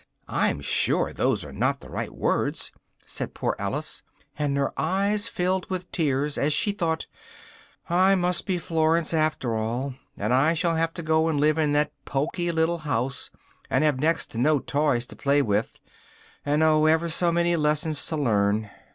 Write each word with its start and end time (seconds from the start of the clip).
"I'm 0.27 0.61
sure 0.61 1.13
those 1.13 1.45
are 1.45 1.53
not 1.53 1.79
the 1.79 1.89
right 1.91 2.11
words," 2.11 2.71
said 3.05 3.35
poor 3.35 3.55
Alice, 3.59 4.01
and 4.35 4.57
her 4.57 4.73
eyes 4.75 5.27
filled 5.27 5.69
with 5.69 5.91
tears 5.91 6.39
as 6.39 6.53
she 6.53 6.71
thought 6.71 7.05
"I 7.87 8.15
must 8.15 8.47
be 8.47 8.57
Florence 8.57 9.13
after 9.13 9.53
all, 9.55 9.93
and 10.17 10.33
I 10.33 10.55
shall 10.55 10.75
have 10.75 10.95
to 10.95 11.03
go 11.03 11.27
and 11.27 11.39
live 11.39 11.59
in 11.59 11.73
that 11.73 11.91
poky 12.03 12.51
little 12.51 12.79
house, 12.79 13.29
and 13.69 13.83
have 13.83 13.99
next 13.99 14.31
to 14.31 14.39
no 14.39 14.57
toys 14.57 15.05
to 15.05 15.15
play 15.15 15.43
with, 15.43 15.79
and 16.43 16.63
oh! 16.63 16.85
ever 16.87 17.07
so 17.07 17.31
many 17.31 17.55
lessons 17.55 18.03
to 18.07 18.17
learn! 18.17 18.71